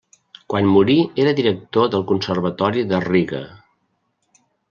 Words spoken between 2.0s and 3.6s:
Conservatori de Riga.